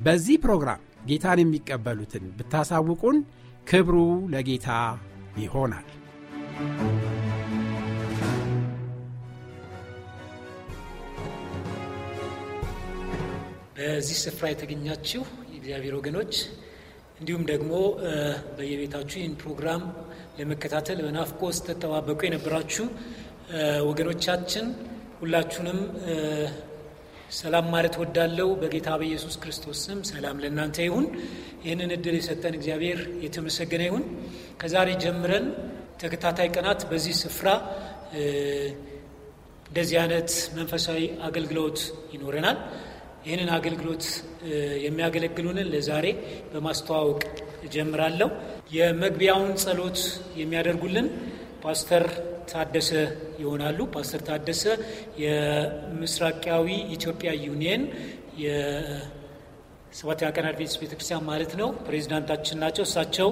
በዚህ 0.00 0.36
ፕሮግራም 0.44 0.80
ጌታን 1.06 1.40
የሚቀበሉትን 1.42 2.24
ብታሳውቁን 2.38 3.16
ክብሩ 3.66 3.96
ለጌታ 4.32 4.68
ይሆናል። 5.38 5.88
በዚህ 13.76 14.16
ስፍራ 14.22 14.46
የተገኛችሁ 14.50 15.22
የእግዚአብሔር 15.50 15.94
ወገኖች 15.98 16.32
እንዲሁም 17.20 17.42
ደግሞ 17.50 17.72
በየቤታችሁ 18.56 19.16
ይህን 19.20 19.34
ፕሮግራም 19.42 19.82
ለመከታተል 20.38 20.98
በናፍቆት 21.06 21.54
ስትጠባበቁ 21.58 22.20
የነበራችሁ 22.26 22.86
ወገኖቻችን 23.88 24.66
ሁላችሁንም 25.20 25.78
ሰላም 27.30 27.66
ማለት 27.72 27.94
ወዳለው 28.00 28.48
በጌታ 28.60 28.88
በኢየሱስ 29.00 29.34
ክርስቶስ 29.42 29.80
ስም 29.84 29.98
ሰላም 30.08 30.36
ለእናንተ 30.42 30.76
ይሁን። 30.86 31.06
ይህንን 31.64 31.90
እድል 31.96 32.14
የሰጠን 32.18 32.54
እግዚአብሔር 32.58 33.00
የተመሰገነ 33.24 33.82
ይሁን። 33.88 34.04
ከዛሬ 34.60 34.88
ጀምረን 35.04 35.46
ተከታታይ 36.00 36.48
ቀናት 36.54 36.80
በዚህ 36.90 37.14
ስፍራ 37.22 37.48
እንደዚህ 39.70 39.96
አይነት 40.02 40.30
መንፈሳዊ 40.56 41.00
አገልግሎት 41.28 41.78
ይኖረናል። 42.14 42.58
ይህንን 43.26 43.50
አገልግሎት 43.56 44.04
የሚያገለግሉንን 44.84 45.68
ለዛሬ 45.72 46.06
በማስተዋወቅ 46.52 47.22
እጀምራለሁ። 47.66 48.28
የመግቢያውን 48.72 49.52
ጸሎት 49.64 49.98
የሚያደርጉልን 50.40 51.08
ፓስተር 51.64 52.04
ታደሰ 52.52 52.90
ይሆናሉ። 53.40 53.78
ፓስተር 53.94 54.22
ታደሰ 54.28 54.62
የምስራቃዊ 55.24 56.66
ኢትዮጵያ 56.96 57.30
ዩኒየን 57.46 57.82
የሰባተኛ 58.44 60.28
ቀን 60.36 60.46
አድቬንቲስት 60.50 60.80
ቤተክርስቲያን 60.82 61.24
ማለት 61.30 61.52
ነው 61.60 61.70
ፕሬዚዳንታችን 61.86 62.60
ናቸው። 62.64 62.84
እሳቸው 62.88 63.30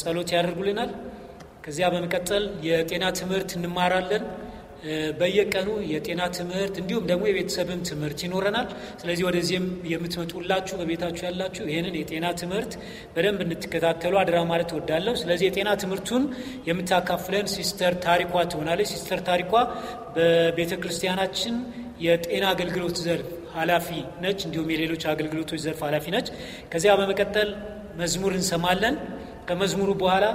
ጸሎት 0.00 0.30
ያደርጉልናል። 0.36 0.90
ከዚያ 1.64 1.86
በመቀጠል 1.92 2.44
የጤና 2.66 3.04
ትምህርት 3.18 3.50
እንማራለን። 3.58 4.24
በየቀኑ 5.18 5.68
የጤና 5.90 6.22
ትምህርት 6.36 6.74
እንዲሁም 6.80 7.04
ደግሞ 7.10 7.22
የቤተሰብም 7.28 7.80
ትምህርት 7.88 8.18
ይኖረናል። 8.26 8.66
ስለዚህ 9.00 9.24
ወደዚህም 9.28 9.66
የምትመጡላችሁ 9.92 10.74
በቤታችሁ 10.80 11.24
ያላችሁ 11.28 11.64
ይህንን 11.70 11.94
የጤና 12.00 12.26
ትምህርት 12.40 12.72
በደንብ 13.14 13.40
እንድትከታተሉ 13.44 14.14
አደራ 14.22 14.38
ማለት 14.50 14.72
እወዳለሁ። 14.74 15.14
ስለዚህ 15.22 15.46
የጤና 15.48 15.70
ትምህርቱን 15.82 16.24
የምታካፍለን 16.68 17.48
ሲስተር 17.54 17.94
ታሪኳ 18.06 18.44
ትሆናለች። 18.52 18.90
ሲስተር 18.94 19.22
ታሪኳ 19.30 19.52
በቤተ 20.16 20.72
ክርስቲያናችን 20.82 21.56
የጤና 22.04 22.44
አገልግሎት 22.52 22.98
ዘርፍ 23.04 23.26
ኃላፊ 23.56 23.88
ነች። 24.22 24.40
እንዲሁም 24.46 24.70
የሌሎች 24.72 25.02
አገልግሎቶች 25.10 25.60
ዘርፍ 25.64 25.80
ኃላፊ 25.86 26.06
ነች። 26.14 26.28
ከዚያ 26.72 26.94
በመቀጠል 27.00 27.50
መዝሙር 27.96 28.32
እንሰማለን። 28.38 28.94
ከመዝሙሩ 29.48 29.90
በኋላ 30.00 30.26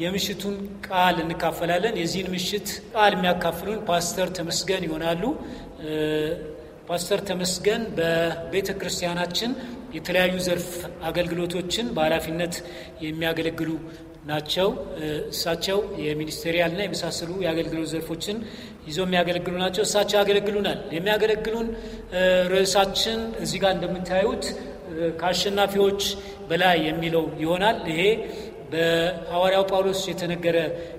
የምሽቱን 0.00 0.54
ቃል 0.86 1.16
እንካፈላለን። 1.24 1.94
የዚህን 2.00 2.28
ምሽት 2.34 2.68
ቃል 2.92 3.12
የሚያካፍሉን 3.16 3.80
ፓስተር 3.88 4.28
ተመስገን 4.38 4.84
ይሆናሉ። 4.88 5.22
ፓስተር 6.88 7.20
ተመስገን 7.28 7.82
በቤተ 7.98 8.68
ክርስቲያናችን 8.78 9.50
የተለያዩ 9.94 10.34
ዘርፍ 10.46 10.68
አገልግሎቶችን 11.08 11.86
በኃላፊነት 11.96 12.54
የሚያገለግሉ 13.04 13.70
ናቸው። 14.26 14.68
እሳቸው 15.32 15.78
የሚኒስቴሪያልና 16.04 16.80
የመሳሰሉ 16.84 17.30
የአገልግሎት 17.44 17.88
ዘርፎችን 17.92 18.36
ይዘው 18.88 19.04
የሚያገለግሉ 19.06 19.54
ናቸው። 19.62 19.82
እሳቸው 19.88 20.18
ያገለግሉናል። 20.20 20.80
የሚያገለግሉን 20.96 21.68
ርዕሳችን 22.52 23.20
እዚህ 23.44 23.58
ጋር 23.64 23.72
እንደምታዩት 23.76 24.44
ከአሸናፊዎች 25.18 26.02
በላይ 26.48 26.78
የሚለው 26.86 27.24
ይሆናል። 27.42 27.76
ይሄ 27.90 28.00
በሐዋርያው 28.72 29.64
ጳውሎስ 29.70 30.02
የተነገረ 30.10 30.56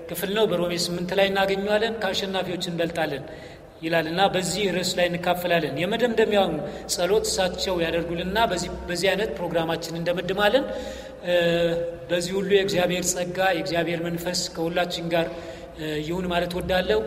ክፍል 0.08 0.30
ነው። 0.36 0.44
በሮሜ 0.50 0.72
ስምንት 0.84 1.10
ላይ 1.18 1.26
እናገኘዋለን። 1.30 1.94
ከአሸናፊዎች 2.02 2.64
እንበልጣለን 2.70 3.24
ይላል 3.82 4.06
እና 4.10 4.22
በዚህ 4.34 4.64
ርዕስ 4.74 4.90
ላይ 4.98 5.06
እንካፈላለን። 5.10 5.78
የመደምደሚያውን 5.80 6.56
ጸሎት 6.94 7.24
እሳቸው 7.28 7.76
ያደርጉልና 7.84 8.36
በዚህ 8.88 9.08
አይነት 9.12 9.30
ፕሮግራማችን 9.38 9.98
እንደመድማለን። 10.00 10.66
በዚህ 12.10 12.32
ሁሉ 12.38 12.50
የእግዚአብሔር 12.56 13.04
ጸጋ 13.12 13.38
የእግዚአብሔር 13.52 14.00
መንፈስ 14.06 14.40
ከሁላችን 14.54 15.06
ጋር 15.14 15.26
ይሁን 16.06 16.26
ማለት 16.32 16.52
ወዳለው 16.58 17.00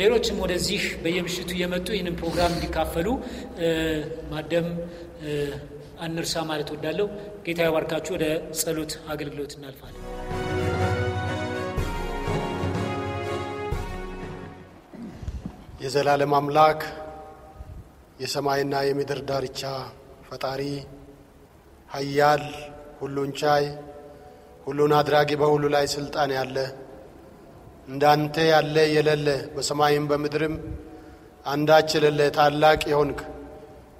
ሌሎችም 0.00 0.40
ወደዚህ 0.44 0.82
በየምሽቱ 1.04 1.50
እየመጡ 1.56 1.86
ይህንን 1.94 2.16
ፕሮግራም 2.20 2.52
እንዲካፈሉ 2.56 3.06
ማደም 4.32 4.66
አንርሳ 6.00 6.44
ማለት 6.48 6.70
ወዳለው 6.74 7.08
ጌታ 7.46 7.60
ያባርካችሁ። 7.66 8.14
ወደ 8.16 8.26
ጸሎት 8.60 8.94
አገልግሎት 9.08 9.54
እናልፋለን። 9.56 10.00
የዘላለም 15.84 16.32
አምላክ 16.38 16.80
የሰማይና 18.20 18.74
የምድር 18.86 19.20
ዳርቻ 19.28 19.60
ፈጣሪ 20.28 20.62
ኃያል 21.88 22.44
ሁሉን 23.00 23.30
ቻይ 23.40 23.64
ሁሉን 24.66 24.92
አድራጊ 24.98 25.30
በሁሉ 25.40 25.64
ላይ 25.74 25.86
ስልጣን 25.94 26.30
ያለ 26.36 26.56
እንዳንተ 27.88 28.36
ያለ 28.50 28.76
የሌለ 28.94 29.26
በሰማይም 29.54 30.04
በምድርም 30.10 30.54
አንዳች 31.46 31.90
የሌለ 31.96 32.20
ታላቅ 32.36 32.80
የሆንክ 32.92 33.18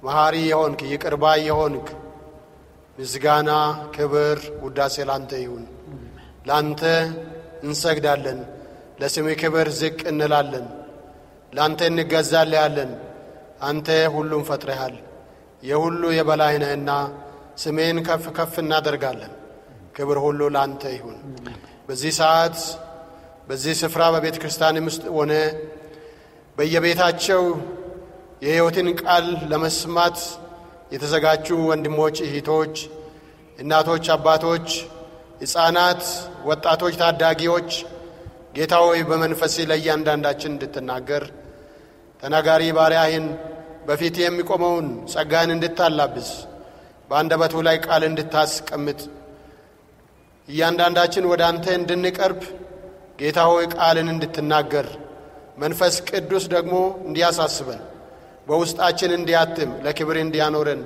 መሐሪ 0.05 0.35
የሆንክ 0.45 0.79
ይቅር 0.89 1.13
የሆንክ 1.43 1.87
ምስጋና፣ 2.97 3.49
ክብር፣ 3.95 4.39
ውዳሴ 4.63 4.95
ላንተ 5.09 5.31
ይሁን። 5.43 5.63
ላንተ 6.47 6.81
እንሰግዳለን፣ 7.63 8.39
ለስምህ 8.99 9.35
ክብር 9.41 9.67
ዝቅ 9.79 9.99
እንላለን፣ 10.11 10.67
ላንተ 11.53 11.79
እንገዛልያለን። 11.91 12.91
አንተ 13.61 13.87
ሁሉም 14.15 14.43
ፈጥረሃል፣ 14.49 14.95
የሁሉ 15.63 16.03
የበላይ 16.17 16.55
ነህና 16.63 16.89
ስሜን 17.57 17.97
ከፍ 18.07 18.25
ከፍ 18.37 18.53
እናደርጋለን። 18.63 19.33
ክብር 19.95 20.17
ሁሉ 20.25 20.41
ላንተ 20.55 20.83
ይሁን። 20.95 21.17
በዚህ 21.87 22.13
ሰዓት 22.19 22.57
በዚህ 23.47 23.73
ስፍራ 23.81 24.03
በቤተ 24.13 24.35
ክርስቲያንም 24.41 24.85
ውስጥ 24.89 25.03
ሆነ 25.17 25.33
በየቤታቸው 26.57 27.41
የሕይወትን 28.45 28.87
ቃል 29.01 29.27
ለመስማት 29.51 30.17
የተዘጋጁ 30.93 31.47
ወንድሞች፣ 31.69 32.17
እህቶች፣ 32.25 32.75
እናቶች፣ 33.59 34.05
አባቶች፣ 34.15 34.67
ሕፃናት፣ 35.41 36.01
ወጣቶች፣ 36.49 36.95
ታዳጊዎች 37.01 37.69
ጌታ 38.55 38.73
ሆይ 38.83 38.99
በመንፈስ 39.09 39.55
ለእያንዳንዳችን 39.69 40.51
እንድትናገር 40.53 41.23
ተናጋሪ 42.23 42.63
ባሪያህን 42.77 43.25
በፊት 43.87 44.15
የሚቆመውን 44.21 44.85
ጸጋህን 45.13 45.51
እንድታላብስ 45.55 46.29
በአንደበቱ 47.09 47.55
ላይ 47.67 47.77
ቃል 47.85 48.03
እንድታስቀምጥ 48.09 49.01
እያንዳንዳችን 50.47 51.27
ወደ 51.31 51.41
አንተ 51.49 51.65
እንድንቀርብ 51.79 52.41
ጌታ 53.19 53.39
ሆይ 53.49 53.65
ቃልን 53.75 54.07
እንድትናገር 54.13 54.87
መንፈስ 55.57 55.97
ቅዱስ 56.09 56.45
ደግሞ 56.55 56.73
እንዲያሳስበን 57.07 57.81
በውስጣችን 58.47 59.11
እንዲያትም 59.17 59.71
ለክብር 59.85 60.17
እንዲያኖረን 60.23 60.81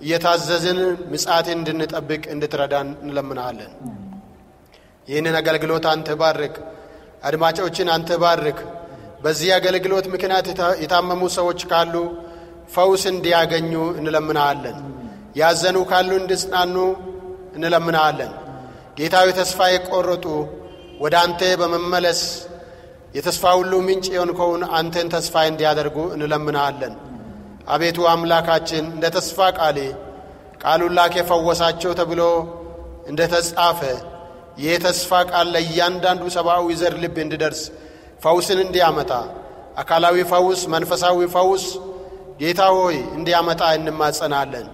እየታዘዝን 0.00 0.78
ምጽአትን 1.12 1.56
እንድንጠብቅ 1.60 2.24
እንድትረዳን 2.34 2.88
እንለምናለን። 3.04 3.72
ይህንን 5.08 5.36
አገልግሎት 5.40 5.84
አንተ 5.92 6.08
ባርክ። 6.20 6.56
አድማጮችን 7.28 7.88
አንተ 7.94 8.10
ባርክ። 8.22 8.58
በዚህ 9.22 9.50
አገልግሎት 9.56 10.06
ምክንያት 10.14 10.46
የታመሙ 10.82 11.22
ሰዎች 11.38 11.60
ካሉ 11.70 11.94
ፈውስ 12.74 13.04
እንዲያገኙ 13.12 13.72
እንለምናለን። 14.00 14.76
ያዘኑ 15.40 15.78
ካሉ 15.90 16.10
እንዲጽናኑ 16.20 16.76
እንለምናለን። 17.56 18.32
ጌታዊ 18.98 19.28
ተስፋ 19.38 19.58
የቆረጡ 19.72 20.24
ወደ 21.02 21.14
አንተ 21.24 21.40
በመመለስ 21.60 22.20
የተስፋ 23.14 23.44
ሁሉ 23.58 23.72
ምንጭ 23.86 24.06
የሆንከውን 24.14 24.62
አንተን 24.78 25.08
ተስፋ 25.14 25.44
እንዲያደርጉ 25.50 25.96
እንለምናለን። 26.14 26.94
አቤቱ 27.68 27.98
አምላካችን 28.12 28.84
እንደ 28.94 29.06
ተስፋ 29.16 29.48
ቃሌ 29.58 29.78
ቃሉን 30.62 30.94
ላክ 30.98 31.14
የፈወሳቸው 31.18 31.92
ተብሎ 31.98 32.22
እንደ 33.10 33.20
ተጻፈ 33.32 33.80
ይህ 34.58 34.76
ተስፋ 34.84 35.10
ቃል 35.30 35.48
ለእያንዳንዱ 35.54 36.22
ሰብአዊ 36.36 36.68
ዘር 36.80 36.94
ልብ 37.02 37.16
እንዲደርስ 37.24 37.60
ፈውስን 38.24 38.60
እንዲያመጣ 38.64 39.10
አካላዊ 39.82 40.16
ፈውስ፣ 40.30 40.60
መንፈሳዊ 40.74 41.18
ፈውስ 41.34 41.64
ጌታ 42.40 42.62
ሆይ 42.76 42.96
እንዲያመጣ 43.16 43.62
እንማጸናለን። 43.78 44.66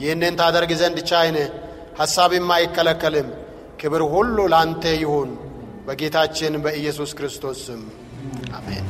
ይህንን 0.00 0.34
ታደርግ 0.40 0.70
ዘንድ 0.80 0.98
ቻይነ 1.10 1.36
ሐሳብም 2.00 2.48
አይከለከልም። 2.56 3.28
ክብር 3.80 4.02
ሁሉ 4.12 4.38
ላንተ 4.52 4.84
ይሁን 5.02 5.30
በጌታችን 5.86 6.54
በኢየሱስ 6.64 7.10
ክርስቶስ 7.18 7.58
ስም 7.66 7.82
አሜን። 8.54 8.86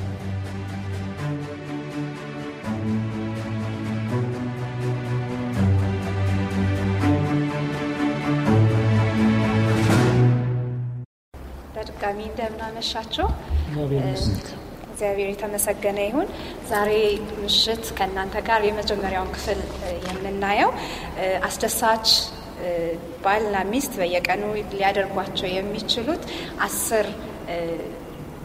በድጋሚ 11.75 12.19
እንደምናመሻቸው 12.29 13.27
እግዚአብሔር 14.91 15.29
የተመሰገነ 15.31 15.99
ይሁን። 16.07 16.29
ዛሬ 16.71 16.91
ምሽት 17.41 17.85
ከእናንተ 17.99 18.37
ጋር 18.47 18.61
የመጀመሪያውን 18.67 19.33
ክፍል 19.35 19.61
የምናየው 20.09 20.71
አስደሳች 21.49 22.07
ባልና 23.25 23.57
ሚስት 23.71 23.93
በየቀኑ 24.01 24.43
ሊያደርጓቸው 24.73 25.49
የሚችሉት 25.53 26.23
አስር 26.67 27.07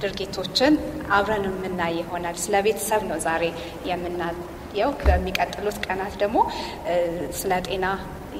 ድርጊቶችን 0.02 0.74
አብረን 1.16 1.44
የምናይ 1.50 1.94
ይሆናል። 2.02 2.36
ስለ 2.44 2.56
ቤተሰብ 2.66 3.02
ነው 3.10 3.18
ዛሬ 3.26 3.44
የምናየው። 3.90 4.92
በሚቀጥሉት 5.02 5.78
ቀናት 5.86 6.14
ደግሞ 6.22 6.38
ስለ 7.40 7.52
ጤና 7.68 7.86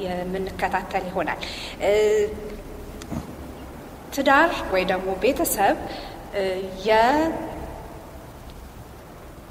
የምንከታተል 0.04 1.04
ይሆናል። 1.10 1.40
ትዳር 4.16 4.52
ወይ 4.74 4.84
ደግሞ 4.92 5.10
ቤተሰብ 5.24 5.76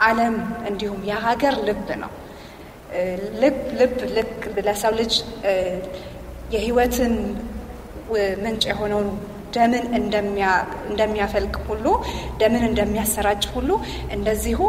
የዓለም 0.01 0.35
እንዲሁም 0.71 1.01
የሀገር 1.11 1.55
ልብ 1.69 1.89
ነው። 2.03 2.13
ልብ 3.43 3.59
ልብ 3.81 3.97
ልክ 4.17 4.33
ለሰው 4.67 4.93
ልጅ 5.01 5.13
የሕይወትን 6.55 7.15
ምንጭ 8.45 8.63
የሆነውን 8.71 9.09
ደምን 9.55 9.85
እንደሚያፈልቅ 10.89 11.57
ሁሉ 11.69 11.87
ደምን 12.41 12.65
እንደሚያሰራጭ 12.69 13.43
ሁሉ 13.55 13.71
እንደዚሁ 14.11 14.61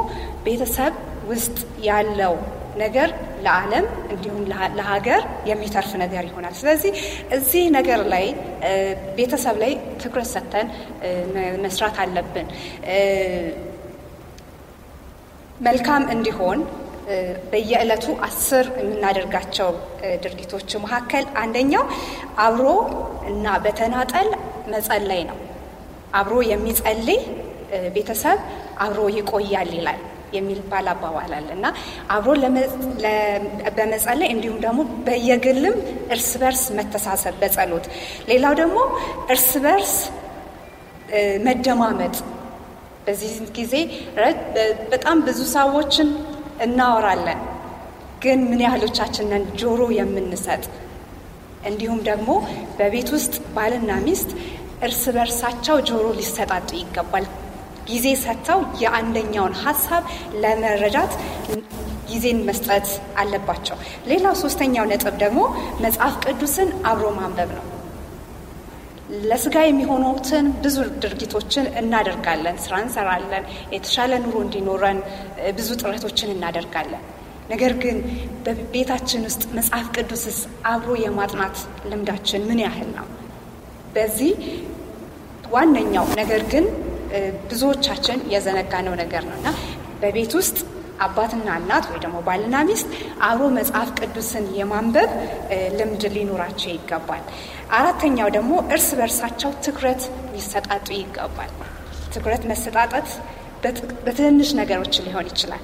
ቤተሰብ 0.46 0.94
ውስጥ 1.30 1.58
ያለው 1.84 2.34
ነገር 2.78 3.10
ለዓለም 3.46 3.86
እንዲሁም 4.14 4.44
ለሀገር 4.78 5.22
የሚተርፍ 5.50 5.92
ነገር 6.04 6.24
ይሆናል። 6.30 6.54
ስለዚህ 6.60 6.92
እዚህ 7.32 7.64
ነገር 7.78 8.02
ላይ 8.14 8.26
ቤተሰብ 9.18 9.56
ላይ 9.64 9.72
ትኩረት 10.04 10.30
ሰጥተን 10.34 10.68
መስራት 11.66 11.98
አለብን። 12.04 12.48
መልካም 15.62 16.04
እንዲሆን 16.12 16.60
በየዕለቱ 17.52 18.06
አስር 18.28 18.66
የምናደርጋቸው 18.82 19.70
ድርጊቶች 20.24 20.70
መካከል 20.84 21.26
አንደኛው 21.42 21.84
አብሮ 22.46 22.68
እና 23.32 23.56
በተናጠል 23.66 24.30
መጸለይ 24.74 25.22
ነው። 25.30 25.38
አብሮ 26.20 26.36
የሚጸልይ 26.50 27.20
ቤተሰብ 27.96 28.40
አብሮ 28.86 29.02
ይቆያል 29.18 29.70
ይላል 29.78 30.00
የሚባል 30.34 30.86
አባባል 30.92 31.32
አለ። 31.38 31.48
እና 31.56 31.68
አብሮ 32.10 32.30
በመጸለይ 33.78 34.30
እንዲሁም 34.34 34.60
ደግሞ 34.66 34.82
በየግልም 35.08 35.76
እርስ 36.16 36.30
በርስ 36.42 36.64
መተሳሰብ 36.78 37.36
በጸሎት። 37.42 37.88
ሌላው 38.30 38.54
ደግሞ 38.62 38.78
እርስ 39.30 39.50
በርስ 39.66 39.96
መደማመጥ። 41.46 42.16
በዚህ 43.06 43.32
ጊዜ 43.58 43.74
በጣም 44.92 45.18
ብዙ 45.28 45.40
ሰዎችን 45.54 46.10
እናወራለን፣ 46.62 47.40
ግን 48.24 48.40
ምን 48.50 48.64
ያህሎቻችንን 48.66 49.44
ጆሮ 49.60 49.82
የምንሰጥ 49.98 50.64
እንዲሁም 51.66 52.00
ደግሞ 52.08 52.30
በቤት 52.78 53.10
ውስጥ 53.16 53.34
ባልና 53.56 53.92
ሚስት 54.06 54.30
እርስ 54.84 55.04
በርሳቸው 55.16 55.78
ጆሮ 55.90 56.06
ሊሰጣጡ 56.20 56.70
ይገባል። 56.80 57.26
ጊዜ 57.88 58.08
ሰጥተው 58.24 58.60
የአንደኛውን 58.82 59.56
ሀሳብ 59.64 60.04
ለመረዳት 60.44 61.14
ጊዜን 62.10 62.40
መስጠት 62.48 62.88
አለባቸው። 63.18 63.78
ሌላው 64.08 64.36
ሶስተኛው 64.42 64.88
ነጥብ 64.92 65.16
ደግሞ 65.24 65.42
መጽሐፍ 65.86 66.16
ቅዱስን 66.26 66.72
አብሮ 66.90 67.06
ማንበብ 67.20 67.52
ነው። 67.58 67.66
ለስጋ 69.30 69.56
የሚሆኑትን 69.66 70.46
ብዙ 70.64 70.76
ድርጊቶችን 71.04 71.66
እናደርጋለን፣ 71.82 72.58
ስራ 72.64 72.74
እንሰራለን፣ 72.84 73.46
የተሻለ 73.74 74.12
ኑሮ 74.24 74.36
እንዲኖረን 74.46 75.00
ብዙ 75.58 75.70
ጥረቶችን 75.82 76.34
እናደርጋለን። 76.36 77.04
ነገር 77.52 77.74
ግን 77.84 77.98
በቤታችን 78.46 79.26
ውስጥ 79.28 79.44
መጽሐፍ 79.58 79.88
ቅዱስስ 79.96 80.38
አብሮ 80.72 80.92
የማጥናት 81.04 81.58
ልምዳችን 81.92 82.46
ምን 82.50 82.60
ያህል 82.66 82.90
ነው? 82.98 83.08
በዚህ 83.96 84.32
ዋነኛው 85.54 86.06
ነገር 86.20 86.44
ግን 86.52 86.66
ብዙዎቻችን 87.50 88.20
የዘነጋነው 88.34 88.94
ነገር 89.02 89.24
ነው 89.30 89.36
እና 89.40 89.48
በቤት 90.02 90.34
ውስጥ 90.40 90.58
አባትና 91.02 91.48
እናት 91.60 91.86
ወይ 91.92 92.00
ደግሞ 92.04 92.18
ባልና 92.28 92.56
ሚስት 92.68 92.88
አብሮ 93.28 93.46
መጽሐፍ 93.58 93.90
ቅዱስን 94.00 94.46
የማንበብ 94.58 95.12
ልምድ 95.78 96.04
ሊኖራቸው 96.16 96.72
ይገባል። 96.76 97.24
አራተኛው 97.78 98.30
ደግሞ 98.38 98.54
እርስ 98.74 98.90
በርሳቸው 99.00 99.52
ትኩረት 99.66 100.02
ሊሰጣጡ 100.34 100.88
ይገባል። 101.00 101.52
ትኩረት 102.14 102.46
መሰጣጠት 102.52 103.10
በትንንሽ 104.06 104.50
ነገሮች 104.60 104.96
ሊሆን 105.06 105.28
ይችላል። 105.32 105.64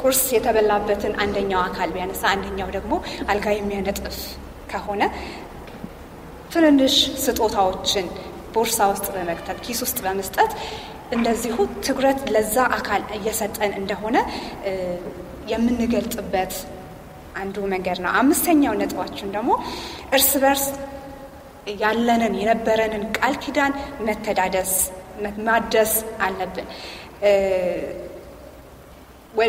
ቁርስ 0.00 0.22
የተበላበትን 0.34 1.14
አንደኛው 1.22 1.60
አካል 1.64 1.88
ቢያነሳ 1.94 2.22
አንደኛው 2.34 2.68
ደግሞ 2.76 2.92
አልጋ 3.32 3.46
የሚያነጥፍ 3.56 4.18
ከሆነ 4.70 5.02
ትንንሽ 6.52 6.94
ስጦታዎችን 7.24 8.06
ቦርሳ 8.54 8.78
ውስጥ 8.92 9.06
በመክተት 9.14 9.58
ኪስ 9.64 9.80
ውስጥ 9.84 9.98
በመስጠት 10.04 10.52
እንደዚሁ 11.10 11.56
ትኩረት 11.84 12.20
ለዛ 12.34 12.56
አካል 12.76 13.02
እየሰጠን 13.16 13.72
እንደሆነ 13.80 14.16
የምንገልጥበት 15.52 16.52
አንዱ 17.40 17.56
መንገድ 17.72 17.98
ነው። 18.04 18.10
አምስተኛው 18.20 18.74
ነጥባችን 18.80 19.28
ደግሞ 19.36 19.50
እርስ 20.16 20.30
በርስ 20.42 20.64
ያለንን 21.82 22.34
የነበረንን 22.40 23.04
ቃል 23.18 23.34
ኪዳን 23.42 23.72
መተዳደስ 24.06 24.72
ማደስ 25.46 25.92
አለብን። 26.26 26.68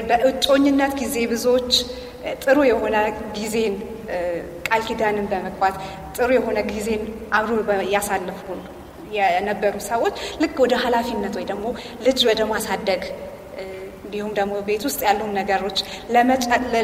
በእጮኝነት 0.10 0.94
ጊዜ 1.01 1.15
ብዙዎች 1.32 1.72
ጥሩ 2.44 2.58
የሆነ 2.70 2.96
ጊዜን 3.38 3.75
ቃል 4.68 4.82
ኪዳንን 4.88 5.25
በመግባት 5.32 5.75
ጥሩ 6.15 6.30
የሆነ 6.38 6.60
ጊዜን 6.72 7.03
አብሮ 7.38 7.53
ያሳልፉ 7.96 8.44
የነበሩ 9.12 9.75
ሰዎች 9.88 10.15
ልክ 10.44 10.58
ወደ 10.63 10.75
ኃላፊነት 10.84 11.36
ወይ 11.39 11.46
ደግሞ 11.51 11.65
ልጅ 12.06 12.20
ወደ 12.30 12.41
ማሳደግ 12.51 13.03
እንዲሁም 14.03 14.32
ደግሞ 14.39 14.53
ቤት 14.68 14.84
ውስጥ 14.88 15.01
ያሉ 15.08 15.22
ነገሮች 15.38 15.77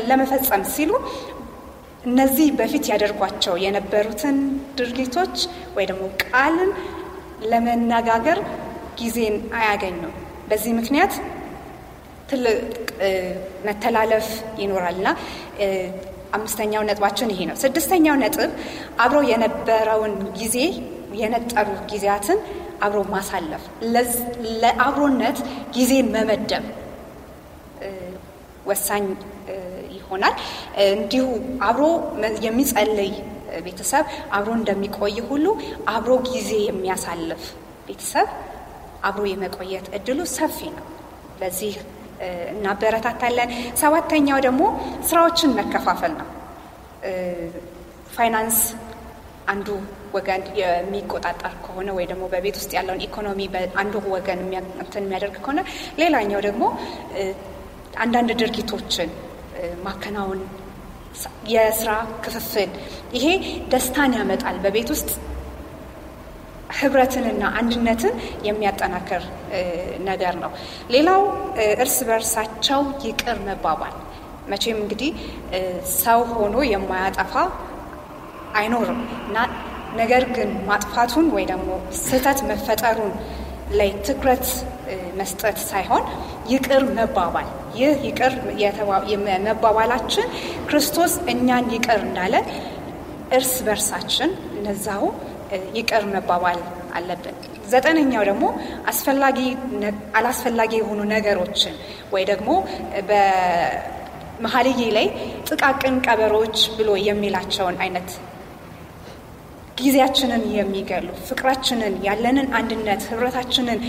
ለመፈጸም 0.09 0.63
ሲሉ 0.73 0.91
እነዚህ 2.07 2.47
በፊት 2.59 2.85
ያደርጓቸው 2.91 3.55
የነበሩትን 3.63 4.37
ድርጊቶች 4.77 5.35
ወይ 5.75 5.85
ደግሞ 5.89 6.03
ቃልን 6.23 6.71
ለመነጋገር 7.51 8.39
ጊዜን 8.99 9.35
አያገኙም። 9.59 10.13
በዚህ 10.49 10.71
ምክንያት 10.77 11.13
ትልቅ 12.29 12.61
መተላለፍ 13.67 14.27
ይኖራልና 14.61 15.09
አምስተኛው 16.37 16.81
ነጥባችን 16.87 17.29
ይሄ 17.33 17.41
ነው። 17.49 17.57
ስድስተኛው 17.61 18.15
ነጥብ 18.23 18.49
አብሮ 18.99 19.19
የነበረውን 19.31 20.13
ጊዜ 20.39 20.57
የነጠሩ 21.13 21.67
ጊዜያትን 21.91 22.39
አብሮ 22.85 22.99
ማሳለፍ፣ 23.13 23.63
ለአብሮነት 24.61 25.37
ጊዜን 25.75 26.07
መመደብ 26.15 26.65
ወሳኝ 28.65 29.05
ይሆናል። 29.97 30.35
እንዲሁ 30.93 31.25
አብሮ 31.67 31.83
የሚጸልይ 32.45 33.13
ቤተሰብ 33.65 34.05
አብሮ 34.37 34.51
እንደሚቆይ 34.59 35.17
ሁሉ 35.29 35.45
አብሮ 35.93 36.13
ጊዜ 36.27 36.51
የሚያሳልፍ 36.67 37.43
ቤተሰብ 37.87 38.27
አብሮ 39.07 39.23
የመቆየት 39.31 39.85
እድሉ 39.97 40.19
ሰፊ 40.35 40.57
ነው። 40.77 40.85
ለዚህ 41.41 41.73
እናበረታታለን። 42.51 43.49
ሰባተኛው 43.81 44.39
ደግሞ 44.45 44.61
ስራዎችን 45.09 45.55
መከፋፈል 45.59 46.13
ነው። 46.21 46.27
ፋይናንስ 48.15 48.59
አንዱ 49.47 49.67
ወገን 50.15 50.43
የሚቆጣጠር 50.59 51.53
ከሆነ 51.65 51.89
ወይ 51.97 52.05
ደግሞ 52.11 52.23
በቤት 52.33 52.55
ውስጥ 52.59 52.71
ያለውን 52.77 53.01
ኢኮኖሚ 53.07 53.41
አንዱ 53.81 53.95
ወገን 54.13 54.39
እንትን 54.81 55.03
የሚያደርግ 55.05 55.35
ከሆነ 55.39 55.59
ሌላኛው 56.01 56.41
ደግሞ 56.47 56.63
አንዳንድ 57.97 58.31
ድርጊቶችን 58.41 59.11
ማከናወን፣ 59.85 60.41
የስራ 61.51 61.91
ክፍፍል፣ 62.23 62.71
ይሄ 63.15 63.25
ደስታን 63.71 64.11
ያመጣል። 64.17 64.57
በቤት 64.65 64.89
ውስጥ 64.95 65.09
ህብረትንና 66.77 67.43
አንድነትን 67.59 68.15
የሚያጠናክር 68.47 69.23
ነገር 70.07 70.35
ነው። 70.43 70.51
ሌላው 70.93 71.21
እርስ 71.75 71.97
በርሳቸው 72.09 72.81
ይቅር 73.05 73.39
መባባል። 73.47 73.95
መቼም 74.51 74.77
እንግዲህ 74.83 75.09
ሰው 75.97 76.19
ሆኖ 76.33 76.57
የማያጠፋ 76.71 77.33
አይኖርም 78.57 78.99
እና 79.21 79.37
ነገር 79.97 80.23
ግን 80.35 80.49
ማጥፋቱን 80.69 81.27
ወይ 81.35 81.45
ደግሞ 81.51 81.69
ስህተት 82.01 82.39
መፈጠሩን 82.49 83.13
ላይ 83.71 83.89
ትኩረት 84.07 84.45
መስጠት 85.17 85.57
ሳይሆን 85.69 86.03
ይቅር 86.51 86.83
መባባል 86.97 87.47
ይህ 87.77 87.95
ይቅር 88.07 88.33
መባባላችን 89.47 90.27
ክርስቶስ 90.69 91.13
እኛን 91.33 91.65
ይቅር 91.75 91.99
እንዳለ 92.05 92.35
እርስ 93.37 93.53
በርሳችን 93.67 94.29
እነዛው 94.57 95.03
ይቅር 95.77 96.03
መባባል 96.13 96.59
አለብን። 96.97 97.35
ዘጠነኛው 97.71 98.23
ደግሞ 98.29 98.45
አስፈላጊ 98.91 99.39
አላስፈላጊ 100.17 100.71
የሆኑ 100.79 100.99
ነገሮችን 101.13 101.75
ወይ 102.13 102.23
ደግሞ 102.31 102.49
በመሀልዬ 103.09 104.81
ላይ 104.97 105.07
ጥቃቅን 105.49 105.97
ቀበሮች 106.07 106.57
ብሎ 106.77 106.89
የሚላቸውን 107.07 107.77
አይነት 107.85 108.09
ጊዜያችንን 109.77 110.43
የሚገሉ 110.55 111.07
ፍቅራችንን፣ 111.27 111.95
ያለንን 112.05 112.47
አንድነት፣ 112.59 113.01
ህብረታችንን 113.11 113.79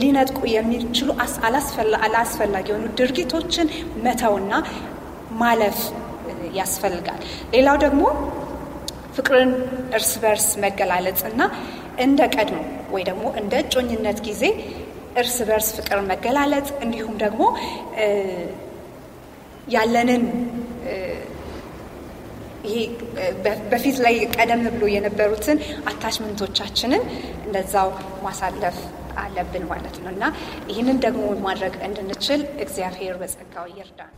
ሊነጥቁ 0.00 0.40
የሚችሉ 0.54 1.08
አላስፈላጊ 2.06 2.66
የሆኑ 2.70 2.86
ድርጊቶችን 3.00 3.68
መተውና 4.06 4.52
ማለፍ 5.42 5.78
ያስፈልጋል። 6.58 7.20
ሌላው 7.54 7.76
ደግሞ 7.84 8.02
ፍቅርን 9.16 9.50
እርስ 9.96 10.12
በርስ 10.22 10.46
መገላለጽ 10.64 11.20
እና 11.30 11.40
እንደ 12.04 12.20
ቀድሞ 12.34 12.60
ወይ 12.94 13.02
ደግሞ 13.08 13.24
እንደ 13.40 13.54
እጮኝነት 13.64 14.18
ጊዜ 14.28 14.44
እርስ 15.20 15.36
በርስ 15.48 15.68
ፍቅር 15.78 15.98
መገላለጽ 16.10 16.68
እንዲሁም 16.84 17.16
ደግሞ 17.24 17.42
ያለንን 19.68 20.22
ይሄ 22.64 22.76
በፊት 23.70 23.96
ላይ 24.04 24.16
ቀደም 24.36 24.62
ብሎ 24.68 24.84
የነበሩትን 24.92 25.58
አታችመንቶቻችንን 25.90 27.04
እንደዛው 27.46 27.90
ማሳለፍ 28.24 28.78
አለብን 29.22 29.64
ማለት 29.70 29.96
ነው 30.02 30.10
እና 30.12 30.24
ይህንን 30.70 30.98
ደግሞ 31.04 31.24
ማድረግ 31.46 31.74
እንድንችል 31.88 32.42
እግዚአብሔር 32.64 33.16
በጸጋው 33.22 33.66
ይርዳን። 33.74 34.12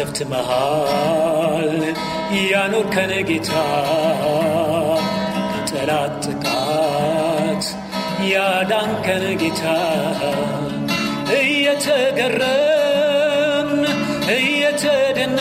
መቅሰፍት 0.00 0.18
መሃል 0.30 1.70
ያኖርከን 2.42 3.12
ጌታ 3.28 3.50
ከጠላት 5.52 6.12
ጥቃት 6.24 7.64
ያዳንከን 8.28 9.24
ጌታ። 9.40 9.62
እየተገረምን 11.38 11.82
እየተደነቅን 14.36 15.34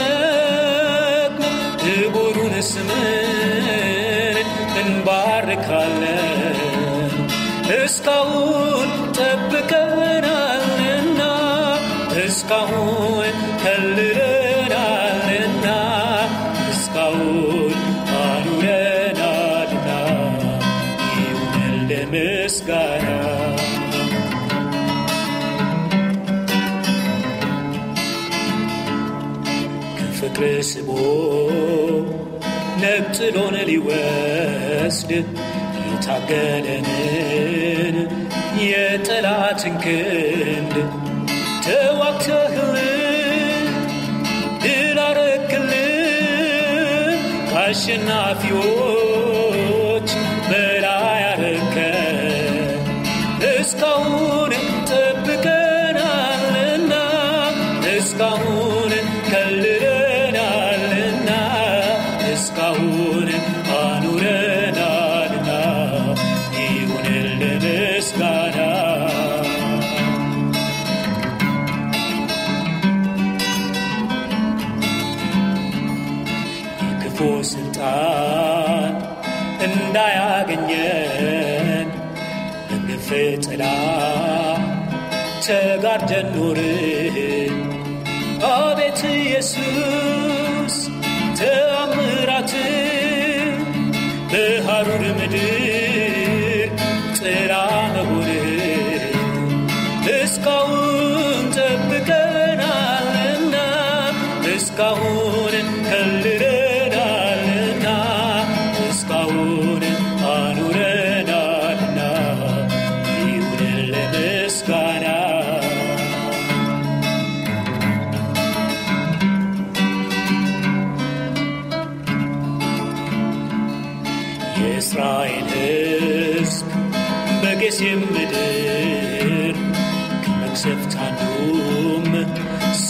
ክቡሩን 1.83 2.55
ስምን 2.69 4.47
እንባርካለን። 4.81 6.41
እስካሁን 7.77 8.89
ጠብቀናልና 9.19 11.21
እስካሁን 12.25 13.37
ከፍቅር 30.36 30.42
ስቦ 30.70 30.88
ነጥሎን 32.80 33.54
ሊወስድ 33.68 35.10
የታገለንን 35.84 37.96
የጠላትን 38.64 39.74
ክንድ 39.84 40.74
ተዋግተህልን 41.66 43.70
ድል 44.64 45.00
አረክልን 45.06 45.80
ከአሸናፊዎች 47.50 49.05
እንዳያገኘን 79.76 81.08
በግፍ 82.68 83.08
ጥላ 83.44 83.62
ተጋርደን 85.46 86.26
ኖርን። 86.34 87.56
አቤት 88.50 89.00
ኢየሱስ 89.14 90.76
ተአምራት 91.38 92.52
በሐሩር 94.30 95.04
ምድር 95.18 95.55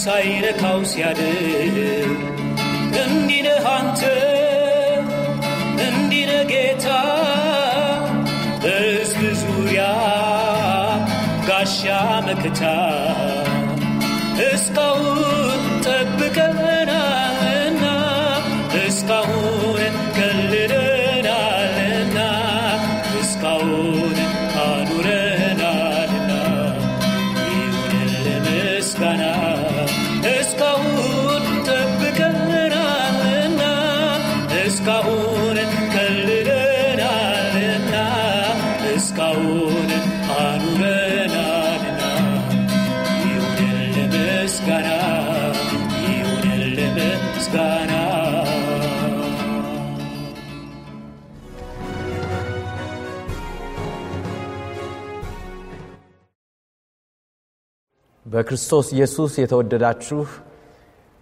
ሳይነካው 0.08 0.78
ሲያድር 0.90 2.06
እንዲህ 3.02 3.40
ነህ 3.46 3.64
አንተ 3.72 4.00
እንዲህ 5.86 6.22
ነህ 6.30 6.42
ጌታ 6.50 6.86
በሕዝብ 8.62 9.20
ዙሪያ 9.42 9.82
ጋሻ 11.48 11.82
መክታ 12.28 12.62
እስካሁን 14.48 15.20
ጠብቀናልና 15.86 16.77
በክርስቶስ 58.28 58.86
ኢየሱስ 58.94 59.32
የተወደዳችሁ 59.40 60.20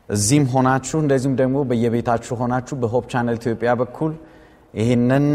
እዚህም 0.08 0.46
ሆናችሁ 0.52 0.96
እንደዚሁም 1.02 1.34
ደግሞ 1.40 1.56
በየቤታችሁ 1.70 2.34
ሆናችሁ 2.40 2.74
በሆፕ 2.82 3.04
ቻነል 3.12 3.36
ኢትዮጵያ 3.40 3.70
በኩል 3.80 4.12
ይህንን 4.74 5.26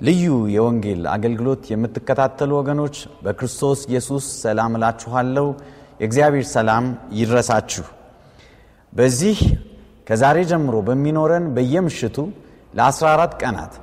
ልዩ 0.00 0.24
የወንጌል 0.54 1.02
አገልግሎት 1.14 1.62
የምትከታተሉ 1.72 2.50
ወገኖች 2.60 2.96
በክርስቶስ 3.24 3.80
ኢየሱስ 3.90 4.24
ሰላም 4.44 4.72
እላችኋለሁ። 4.78 5.46
የእግዚአብሔር 6.00 6.46
ሰላም 6.54 6.84
ይድረሳችሁ። 7.18 7.84
በዚህ 8.92 9.38
ከዛሬ 10.06 10.38
ጀምሮ 10.50 10.76
በሚኖረን 10.88 11.44
በየምሽቱ 11.56 12.16
ለ14 12.74 13.36
ቀናት 13.42 13.74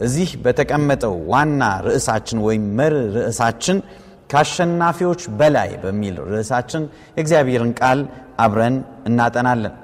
እዚህ 0.00 0.28
በተቀመጠው 0.44 1.14
ዋና 1.32 1.62
ርዕሳችን 1.86 2.38
ወይም 2.46 2.64
መሪ 2.78 2.94
ርዕሳችን 3.16 3.78
ከአሸናፊዎች 4.30 5.22
በላይ 5.38 5.70
በሚል 5.82 6.16
ርዕሳችን 6.30 6.84
የእግዚአብሔርን 7.16 7.72
ቃል 7.80 8.00
አብረን 8.44 8.76
እናጠናለን። 9.08 9.74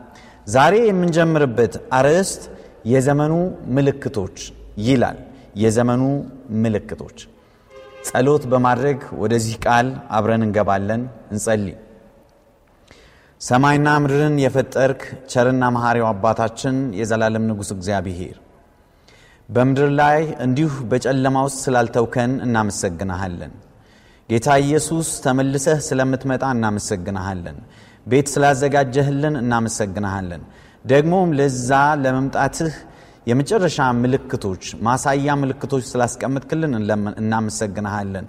ዛሬ 0.47 0.75
የምንጀምርበት 0.87 1.75
አርዕስት 1.97 2.43
የዘመኑ 2.93 3.35
ምልክቶች 3.77 4.37
ይላል። 4.85 5.19
የዘመኑ 5.57 6.03
ምልክቶች። 6.63 7.19
ጸሎት 8.09 8.45
በማድረግ 8.51 9.01
ወደዚህ 9.23 9.57
ቃል 9.65 9.87
አብረን 10.17 10.45
እንገባለን። 10.47 11.03
እንጸልይ። 11.33 11.77
ሰማይና 13.41 13.89
ምድርን 14.03 14.37
የፈጠርክ 14.43 15.03
ቸርና 15.33 15.65
መሐሪው 15.75 16.07
አባታችን 16.09 16.77
የዘላለም 16.99 17.47
ንጉሥ 17.51 17.71
እግዚአብሔር 17.77 18.37
በምድር 19.49 19.89
ላይ 20.01 20.19
እንዲሁ 20.45 20.73
በጨለማ 20.91 21.37
ውስጥ 21.47 21.59
ስላልተውከን 21.65 22.33
እናመሰግናሃለን። 22.45 23.53
ጌታ 24.31 24.49
ኢየሱስ 24.65 25.09
ተመልሰህ 25.25 25.79
ስለምትመጣ 25.87 26.45
እናመሰግንሃለን። 26.57 27.57
ቤት 28.07 28.27
ስላዘጋጀህልን 28.35 29.35
እናመሰግንሃለን። 29.41 30.43
ደግሞም 30.85 31.31
ለዛ 31.39 31.71
ለመምጣትህ 32.03 32.75
የመጨረሻ 33.27 33.79
ምልክቶች 34.03 34.63
ማሳያ 34.87 35.35
ምልክቶች 35.43 35.85
ስላስቀምጥክልን 35.91 36.73
እናመሰግንሃለን። 37.23 38.27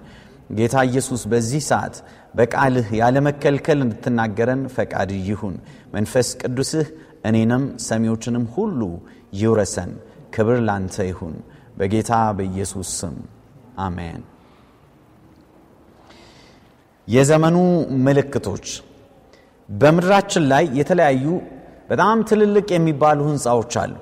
ጌታ 0.50 0.76
ኢየሱስ 0.88 1.22
በዚህ 1.32 1.62
ሰዓት 1.68 1.94
በቃልህ 2.34 2.88
ያለመከልከል 3.00 3.78
እንድትናገረን 3.86 4.62
ፈቃድ 4.76 5.12
ይሁን። 5.28 5.54
መንፈስ 5.94 6.30
ቅዱስህ 6.42 6.88
እኔንም 7.30 7.64
ሰሚዎችንም 7.86 8.44
ሁሉ 8.56 8.80
ይውረሰን። 9.40 9.92
ክብር 10.34 10.58
ላንተ 10.68 10.96
ይሁን። 11.10 11.34
በጌታ 11.78 12.12
በኢየሱስ 12.38 12.90
ስም 13.00 13.16
አሜን። 13.78 14.20
የዘመኑ 17.08 17.56
ምልክቶች 18.04 18.66
በምድራችን 19.68 20.44
ላይ 20.52 20.64
የተለያዩ 20.78 21.26
በጣም 21.90 22.18
ትልልቅ 22.28 22.66
የሚባሉ 22.74 23.20
ህንፃዎች 23.28 23.72
አሉ። 23.82 23.94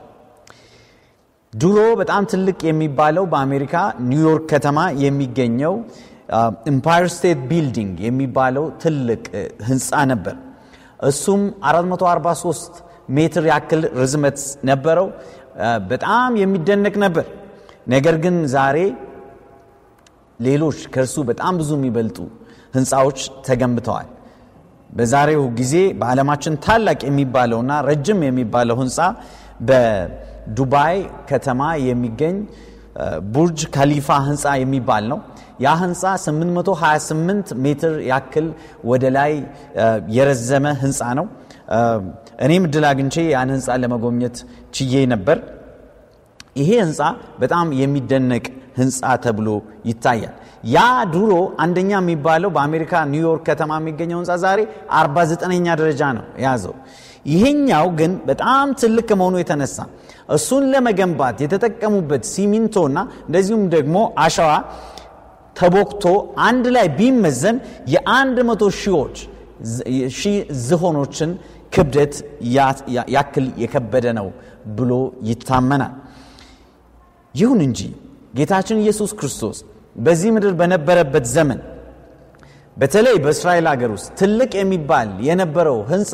ድሮ 1.52 1.78
በጣም 2.00 2.22
ትልቅ 2.32 2.58
የሚባለው 2.62 3.24
በአሜሪካ 3.32 3.74
ኒውዮርክ 4.10 4.44
ከተማ 4.52 4.78
የሚገኘው 5.04 5.74
ኢምፓየር 6.66 7.08
ስቴት 7.08 7.40
ቢልዲንግ 7.50 7.94
የሚባለው 8.00 8.66
ትልቅ 8.82 9.22
ህንፃ 9.68 9.90
ነበር። 10.12 10.36
እሱም 11.02 11.42
443 11.68 12.78
ሜትር 13.08 13.44
ያክል 13.46 13.82
ርዝመት 14.00 14.38
ነበረው። 14.64 15.08
በጣም 15.88 16.36
የሚደነቅ 16.36 16.94
ነበር። 17.04 17.26
ነገር 17.88 18.16
ግን 18.24 18.36
ዛሬ 18.54 18.76
ሌሎች 20.40 20.78
ከእርሱ 20.94 21.16
በጣም 21.30 21.54
ብዙ 21.58 21.70
የሚበልጡ 21.78 22.18
ህንፃዎች 22.74 23.18
ተገንብተዋል። 23.46 24.08
በዛሬው 24.90 25.42
ጊዜ 25.58 25.74
በዓለማችን 26.00 26.54
ታላቅ 26.64 27.00
የሚባለውና 27.08 27.72
ረጅም 27.88 28.20
የሚባለው 28.28 28.76
ህንፃ 28.82 28.98
በዱባይ 29.68 30.96
ከተማ 31.30 31.60
የሚገኝ 31.88 32.36
ቡርጅ 33.34 33.60
ካሊፋ 33.74 34.08
ህንፃ 34.28 34.44
የሚባል 34.62 35.04
ነው። 35.12 35.18
ያ 35.64 35.70
ህንፃ 35.82 36.02
828 36.22 37.52
ሜትር 37.64 37.92
ያክል 38.10 38.46
ወደ 38.90 39.04
ላይ 39.16 39.32
የረዘመ 40.16 40.66
ህንፃ 40.82 41.00
ነው። 41.18 41.26
እኔም 42.44 42.64
እድል 42.68 42.84
አግኝቼ 42.90 43.16
ያን 43.34 43.50
ህንፃ 43.54 43.76
ለመጎብኘት 43.82 44.36
ችዬ 44.76 45.02
ነበር። 45.12 45.38
ይሄ 46.60 46.70
ህንፃ 46.84 47.00
በጣም 47.42 47.66
የሚደነቅ 47.80 48.44
ህንፃ 48.78 49.00
ተብሎ 49.24 49.48
ይታያል። 49.88 50.34
ያ 50.68 50.78
ድሮ 51.12 51.32
አንደኛ 51.64 51.90
የሚባለው 52.00 52.50
በአሜሪካ 52.56 52.92
ኒውዮርክ 53.12 53.42
ከተማ 53.48 53.70
የሚገኘው 53.80 54.18
ህንፃ 54.20 54.34
ዛሬ 54.44 54.60
49ኛ 54.98 55.66
ደረጃ 55.80 56.02
ነው 56.16 56.24
የያዘው። 56.42 56.74
ይሄኛው 57.26 57.86
ግን 57.98 58.12
በጣም 58.28 58.68
ትልቅ 58.80 59.04
ከመሆኑ 59.08 59.34
የተነሳ 59.40 59.76
እሱን 60.36 60.64
ለመገንባት 60.72 61.36
የተጠቀሙበት 61.44 62.22
ሲሚንቶና 62.32 62.98
እንደዚሁም 63.26 63.64
ደግሞ 63.74 63.96
አሸዋ 64.24 64.50
ተቦክቶ 65.56 66.04
አንድ 66.46 66.64
ላይ 66.76 66.86
ቢመዘን 66.98 67.56
የአንድ 67.94 68.36
መቶ 68.50 68.62
ሺዎች 68.80 69.16
ዝሆኖችን 70.62 71.30
ክብደት 71.72 72.14
ያክል 73.14 73.46
የከበደ 73.62 74.06
ነው 74.18 74.28
ብሎ 74.78 74.92
ይታመናል። 75.28 75.92
ይሁን 77.34 77.60
እንጂ 77.66 77.80
ጌታችን 78.34 78.80
ኢየሱስ 78.82 79.10
ክርስቶስ 79.18 79.58
በዚህ 79.96 80.30
ምድር 80.34 80.52
በነበረበት 80.60 81.24
ዘመን 81.34 81.60
በተለይ 82.76 83.16
በእስራኤል 83.24 83.66
ሀገር 83.70 83.90
ውስጥ 83.96 84.08
ትልቅ 84.20 84.50
የሚባል 84.58 85.08
የነበረው 85.26 85.78
ህንፃ 85.90 86.12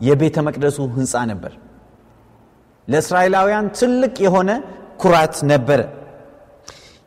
የቤተ 0.00 0.36
መቅደሱ 0.46 0.78
ህንፃ 0.96 1.14
ነበር። 1.30 1.52
ለእስራኤላውያን 2.88 3.66
ትልቅ 3.78 4.14
የሆነ 4.26 4.50
ኩራት 5.02 5.36
ነበረ። 5.52 5.80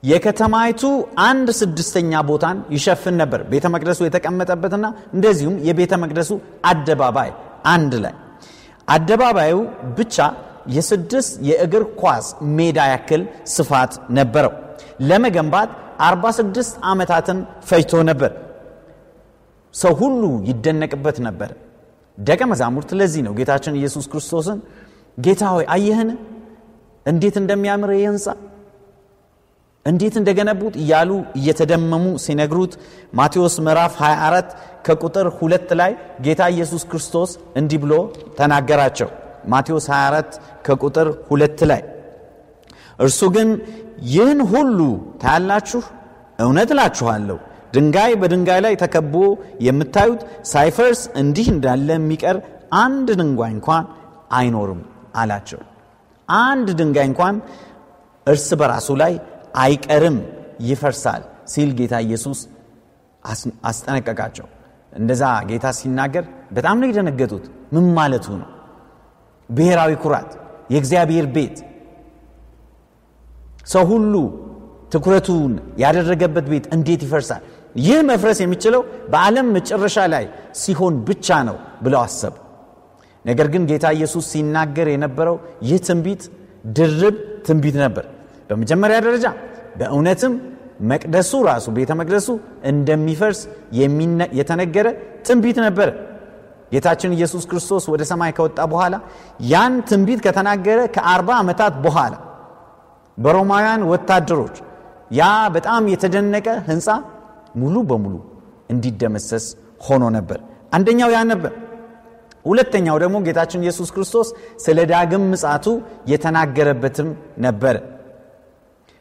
የከተማይቱ 0.03 0.83
አንድ 1.25 1.47
ስድስተኛ 1.59 2.11
ቦታን 2.29 2.57
ይሸፍን 2.75 3.15
ነበር 3.21 3.41
ቤተ 3.51 3.65
መቅደሱ 3.75 3.99
የተቀመጠበትና 4.05 4.85
እንደዚሁም 5.15 5.55
የቤተ 5.67 5.93
መቅደሱ 6.03 6.31
አደባባይ 6.71 7.29
አንድ 7.73 7.93
ላይ 8.03 8.13
አደባባዩ 8.87 9.55
ብቻ 9.97 10.17
የስድስት 10.75 11.33
የእግር 11.49 11.83
ኳስ 12.01 12.25
ሜዳ 12.57 12.79
ያክል 12.93 13.21
ስፋት 13.55 13.93
ነበረው። 14.17 14.53
ለመገንባት 15.01 15.69
46 16.05 16.79
ዓመታትን 16.85 17.37
ፈጅቶ 17.67 18.01
ነበር። 18.09 18.31
ሰው 19.73 19.93
ሁሉ 20.01 20.21
ይደነቅበት 20.49 21.17
ነበር። 21.27 21.49
ደቀ 22.17 22.41
መዛሙርት 22.51 22.89
ለዚህ 22.99 23.21
ነው 23.25 23.33
ጌታችን 23.39 23.77
ኢየሱስ 23.79 24.05
ክርስቶስን 24.11 24.59
ጌታ 25.17 25.43
ሆይ 25.53 25.65
አየህን 25.75 26.09
እንዴት 27.05 27.35
እንደሚያምር 27.41 27.89
ይህ 27.95 28.05
ህንፃ 28.09 28.27
እንዴት 29.85 30.15
እንደገነቡት 30.19 30.75
እያሉ 30.83 31.09
እየተደመሙ 31.39 32.05
ሲነግሩት 32.23 32.73
ማቴዎስ 33.13 33.55
ምዕራፍ 33.65 33.93
24 33.99 34.55
ከቁጥር 34.85 35.27
ሁለት 35.37 35.69
ላይ 35.79 35.91
ጌታ 36.25 36.41
ኢየሱስ 36.55 36.83
ክርስቶስ 36.91 37.31
እንዲህ 37.59 37.79
ብሎ 37.83 37.93
ተናገራቸው። 38.39 39.09
ማቴዎስ 39.45 39.85
24 39.91 40.31
ከቁጥር 40.65 41.07
ሁለት 41.27 41.59
ላይ። 41.71 41.81
እርሱ 42.99 43.21
ግን 43.35 43.49
ይህን 44.11 44.39
ሁሉ 44.51 44.79
ታያላችሁ? 45.21 45.81
እውነት 46.39 46.69
እላችኋለሁ 46.73 47.37
ድንጋይ 47.73 48.11
በድንጋይ 48.21 48.59
ላይ 48.65 48.73
ተከቦ 48.81 49.13
የምታዩት 49.65 50.21
ሳይፈርስ 50.51 51.01
እንዲህ 51.21 51.47
እንዳለ 51.53 51.87
የሚቀር 51.97 52.37
አንድ 52.81 53.07
ድንጋይ 53.19 53.51
እንኳን 53.57 53.85
አይኖርም 54.31 54.81
አላቸው። 55.15 55.61
አንድ 56.29 56.67
ድንጋይ 56.79 57.07
እንኳን 57.11 57.35
እርስ 58.27 58.47
በራሱ 58.59 58.89
ላይ 59.01 59.13
አይቀርም 59.63 60.17
ይፈርሳል 60.67 61.23
ሲል 61.53 61.69
ጌታ 61.79 61.95
ኢየሱስ 62.07 62.39
አስጠነቀቃቸው። 63.69 64.47
እንደዛ 64.93 65.23
ጌታ 65.49 65.65
ሲናገር 65.77 66.25
በጣም 66.51 66.75
ነው 66.81 66.87
የደነገጡት። 66.89 67.45
ምን 67.73 67.85
ማለቱ 67.97 68.27
ነው 68.41 68.49
ብሔራዊ 69.49 69.91
ኩራት 70.03 70.29
የእግዚአብሔር 70.73 71.25
ቤት። 71.35 71.57
ሰው 73.65 73.83
ሁሉ 73.91 74.13
ትኩረቱን 74.91 75.53
ያደረገበት 75.83 76.45
ቤት 76.51 76.65
እንዴት 76.75 77.01
ይፈርሳል? 77.05 77.43
ይህ 77.77 77.99
መፍረስ 78.09 78.37
የሚችለው 78.43 78.81
በዓለም 79.11 79.47
መጨረሻ 79.55 79.97
ላይ 80.13 80.25
ሲሆን 80.55 80.93
ብቻ 81.07 81.27
ነው 81.47 81.57
ብለው 81.83 81.99
አሰቡ። 82.05 82.33
ነገር 83.25 83.47
ግን 83.53 83.63
ጌታ 83.69 83.85
ኢየሱስ 83.97 84.25
ሲናገር 84.31 84.87
የነበረው 84.91 85.35
ይህ 85.67 85.79
ትንቢት 85.87 86.21
ድርብ 86.77 87.15
ትንቢት 87.47 87.75
ነበር። 87.83 88.05
በመጀመሪያ 88.49 88.97
ደረጃ 89.05 89.25
በእውነትም 89.79 90.33
መቅደሱ 90.91 91.31
ራሱ 91.47 91.65
ቤተ 91.77 91.91
መቅደሱ 91.99 92.27
እንደሚፈርስ 92.71 93.39
የተነገረ 94.39 94.87
ትንቢት 95.27 95.57
ነበር 95.65 95.89
ጌታችን 96.71 97.11
ኢየሱስ 97.17 97.43
ክርስቶስ 97.49 97.83
ወደ 97.93 98.03
ሰማይ 98.11 98.31
ከወጣ 98.37 98.59
በኋላ 98.71 98.95
ያን 99.51 99.73
ትንቢት 99.89 100.19
ከተናገረ 100.25 100.79
ከአርባ 100.95 101.29
ዓመታት 101.41 101.75
በኋላ 101.85 102.13
በሮማውያን 103.17 103.83
ወታደሮች 103.91 104.55
ያ 105.11 105.23
በጣም 105.55 105.83
የተደነቀ 105.93 106.47
ህንፃ 106.69 106.87
ሙሉ 107.55 107.75
በሙሉ 107.89 108.15
እንዲደመሰስ 108.69 109.45
ሆኖ 109.81 110.03
ነበር። 110.17 110.39
አንደኛው 110.73 111.09
ያ 111.15 111.19
ነበር። 111.31 111.53
ሁለተኛው 112.45 112.97
ደግሞ 113.03 113.17
ጌታችን 113.27 113.63
ኢየሱስ 113.65 113.89
ክርስቶስ 113.95 114.27
ስለ 114.63 114.79
ዳግም 114.91 115.23
ምጻቱ 115.31 115.65
የተናገረበትም 116.11 117.09
ነበረ 117.45 117.75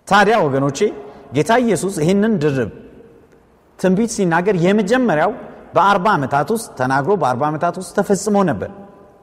ታዲያ 0.08 0.36
ወገኖቼ 0.46 0.78
ጌታ 1.36 1.52
ኢየሱስ 1.64 1.94
ይህንን 2.02 2.32
ድርብ 2.42 2.70
ትንቢት 3.78 4.10
ሲናገር 4.16 4.56
የመጀመሪያው 4.64 5.32
በአርባ 5.74 6.06
ዓመታት 6.16 6.48
ውስጥ 6.54 6.68
ተናግሮ 6.80 7.12
በአርባ 7.20 7.42
ዓመታት 7.50 7.74
ውስጥ 7.80 7.92
ተፈጽሞ 7.98 8.36
ነበር። 8.50 8.70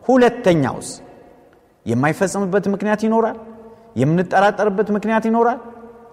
ሁለተኛውስ? 0.03 0.89
የማይፈጽምበት 1.85 2.65
ምክንያት 2.73 3.01
ይኖራል? 3.07 3.37
የምንጠራጠርበት 4.01 4.87
ምክንያት 4.97 5.23
ይኖራል? 5.29 5.59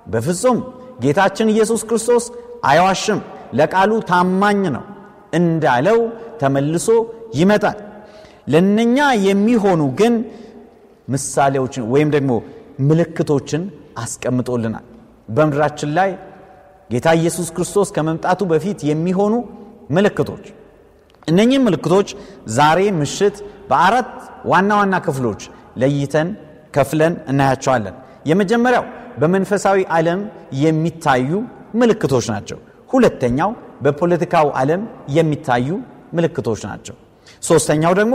በፍጹም። 0.07 0.59
ጌታችን 1.03 1.49
ኢየሱስ 1.55 1.83
ክርስቶስ 1.89 2.25
አይዋሽም 2.65 3.19
ለቃሉ 3.59 3.93
ታማኝ 4.11 4.63
ነው 4.77 4.85
እንዳለው 5.33 5.99
ተመልሶ 6.41 6.89
ይመጣል። 7.35 7.79
ለነኛ 8.49 8.99
የሚሆኑ 9.29 9.83
ግን 10.01 10.15
ምሳሌዎችን 11.09 11.85
ወይም 11.93 12.09
ደግሞ 12.17 12.33
ምልክቶችን 12.89 13.63
አስቀምጦልናል። 13.99 14.85
በምድራችን 15.29 15.91
ላይ 15.99 16.11
ጌታ 16.91 17.09
ኢየሱስ 17.21 17.49
ክርስቶስ 17.57 17.89
ከመምጣቱ 17.97 18.41
በፊት 18.53 18.79
የሚሆኑ 18.91 19.35
ምልክቶች። 19.91 20.45
እነኚህም 21.29 21.65
ምልክቶች 21.69 22.09
ዛሬ 22.57 22.81
ምሽት 23.01 23.37
በአራት 23.71 24.13
ዋና 24.51 24.71
ዋና 24.81 24.95
ክፍሎች 25.07 25.41
ለይተን 25.77 26.29
ከፍለን 26.77 27.15
እናያቸዋለን። 27.31 27.97
የመጀመሪያው 28.31 28.85
በመንፈሳዊ 29.19 29.79
ዓለም 29.97 30.21
የሚታዩ 30.63 31.31
ምልክቶች 31.75 32.27
ናቸው። 32.33 32.59
ሁለተኛው 32.91 33.51
በፖለቲካው 33.85 34.49
ዓለም 34.61 34.83
የሚታዩ 35.17 35.69
ምልክቶች 36.17 36.61
ናቸው። 36.69 36.97
ሶስተኛው 37.43 37.93
ደግሞ 38.01 38.15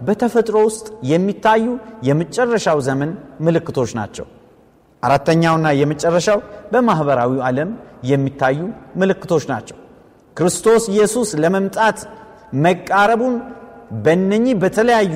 በተፈጥሮ 0.00 0.56
ውስጥ 0.68 0.86
የሚታዩ 1.04 1.64
የመጨረሻው 2.08 2.78
ዘመን 2.88 3.10
ምልክቶች 3.40 3.90
ናቸው። 4.00 4.26
አራተኛውና 5.02 5.66
የመጨረሻው 5.80 6.38
በማኅበራዊ 6.72 7.32
ዓለም 7.48 7.70
የሚታዩ 8.04 8.60
ምልክቶች 8.96 9.44
ናቸው 9.52 9.76
ክርስቶስ 10.36 10.84
ኢየሱስ 10.88 11.28
ለመምጣት 11.42 11.98
መቃረቡን 12.64 13.34
በእነኚህ 14.04 14.54
በተለያዩ 14.62 15.14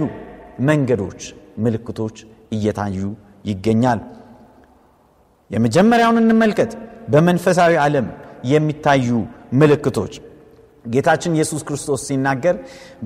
መንገዶች 0.61 1.21
ምልክቶች 1.59 2.17
እየታዩ 2.53 2.99
ይገኛል። 3.45 4.01
የመጀመሪያውን 5.51 6.21
እንመልከት። 6.23 6.73
በመንፈሳዊ 7.09 7.73
ዓለም 7.85 8.07
የሚታዩ 8.45 9.09
ምልክቶች። 9.53 10.15
ጌታችን 10.85 11.35
ኢየሱስ 11.37 11.63
ክርስቶስ 11.69 12.01
ሲናገር 12.09 12.57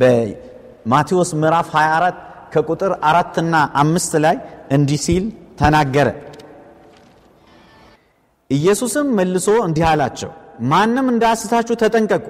በማቴዎስ 0.00 1.30
ምዕራፍ 1.40 1.68
24 1.74 2.18
ከቁጥር 2.54 2.92
አራትና 3.08 3.54
አምስት 3.82 4.12
ላይ 4.24 4.36
እንዲህ 4.70 5.00
ሲል 5.06 5.24
ተናገረ። 5.60 6.08
ኢየሱስም 8.50 9.06
መልሶ 9.18 9.48
እንዲህ 9.66 9.84
አላቸው 9.90 10.30
ማንም 10.70 11.06
እንዳያስታችሁ 11.12 11.74
ተጠንቀቁ። 11.74 12.24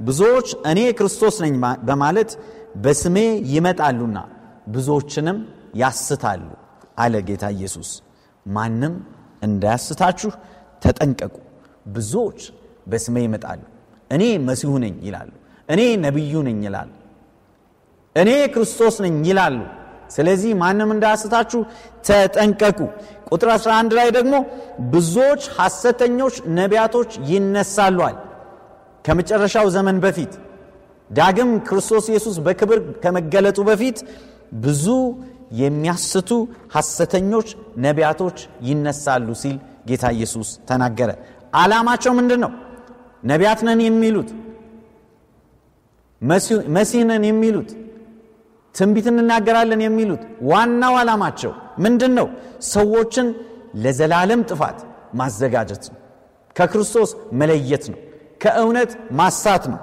ብዙዎች 0.00 0.48
እኔ 0.70 0.80
ክርስቶስ 0.98 1.36
ነኝ 1.44 1.54
በማለት 1.88 2.30
በስሜ 2.76 3.16
ይመጣሉና 3.46 4.18
ብዙዎችንም 4.68 5.38
ያስታሉ 5.74 6.42
አለ 6.98 7.14
ጌታ 7.28 7.44
ኢየሱስ። 7.56 7.90
ማንም 8.46 8.94
እንዳያስታችሁ 9.42 10.30
ተጠንቀቁ። 10.82 11.34
ብዙዎች 11.86 12.40
በስሜ 12.88 13.16
ይመጣሉ። 13.22 13.60
እኔ 14.10 14.22
መሲሁ 14.48 14.72
ነኝ 14.78 14.94
ይላሉ። 15.02 15.30
እኔ 15.68 15.80
ነቢዩ 15.96 16.34
ነኝ 16.42 16.58
ይላሉ። 16.64 16.90
እኔ 18.16 18.30
ክርስቶስ 18.54 18.96
ነኝ 19.04 19.16
ይላሉ 19.28 19.56
ስለዚህ 20.10 20.52
ማንም 20.60 20.90
እንዳያስታችሁ 20.94 21.60
ተጠንቀቁ። 22.08 22.78
ቁጥር 23.28 23.50
11 23.54 23.96
ላይ 23.98 24.08
ደግሞ 24.16 24.34
ብዙዎች 24.92 25.42
ሐሰተኞች 25.58 26.34
ነቢያቶች 26.58 27.10
ይነሳሏል 27.30 28.16
ከመጨረሻው 29.04 29.66
ዘመን 29.76 29.96
በፊት 30.04 30.32
ዳግም 31.10 31.50
ክርስቶስ 31.66 32.04
ኢየሱስ 32.12 32.36
በክብር 32.44 32.78
ከመገለጡ 33.02 33.58
በፊት 33.68 33.98
ብዙ 34.64 34.86
የሚያስቱ 35.60 36.30
ሐሰተኞች 36.74 37.48
ነቢያቶች 37.78 38.38
ይነሳሉ 38.68 39.28
ሲል 39.42 39.56
ጌታ 39.88 40.04
ኢየሱስ 40.16 40.48
ተናገረ። 40.68 41.10
ዓላማቸው 41.54 42.12
ምንድን 42.18 42.40
ነው 42.44 42.52
ነቢያት 43.24 43.60
ነን 43.66 43.80
የሚሉት 43.84 44.30
መሲህ 46.76 47.02
ነን 47.10 47.24
የሚሉት 47.28 47.70
ትንቢት 48.74 49.06
እንናገራለን 49.10 49.82
የሚሉት 49.84 50.22
ዋናው 50.50 50.94
ዓላማቸው 51.00 51.52
ምንድን 51.78 52.12
ነው 52.18 52.26
ሰዎችን 52.72 53.26
ለዘላለም 53.76 54.40
ጥፋት 54.50 54.78
ማዘጋጀት 55.14 55.84
ነው። 55.92 56.00
ከክርስቶስ 56.56 57.10
መለየት 57.40 57.84
ነው። 57.92 58.00
ከእውነት 58.42 58.90
ማሳት 59.18 59.64
ነው። 59.72 59.80